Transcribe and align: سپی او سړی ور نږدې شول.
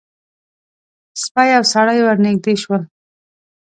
سپی 1.23 1.49
او 1.57 1.63
سړی 1.73 1.99
ور 2.03 2.17
نږدې 2.25 2.53
شول. 2.61 2.81